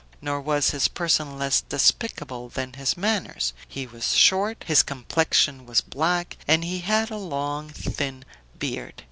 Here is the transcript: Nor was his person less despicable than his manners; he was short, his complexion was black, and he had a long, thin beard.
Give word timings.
Nor 0.19 0.41
was 0.41 0.71
his 0.71 0.87
person 0.87 1.37
less 1.37 1.61
despicable 1.61 2.49
than 2.49 2.73
his 2.73 2.97
manners; 2.97 3.53
he 3.67 3.85
was 3.85 4.13
short, 4.15 4.63
his 4.65 4.81
complexion 4.81 5.67
was 5.67 5.81
black, 5.81 6.37
and 6.47 6.65
he 6.65 6.79
had 6.79 7.11
a 7.11 7.17
long, 7.17 7.69
thin 7.69 8.25
beard. 8.57 8.95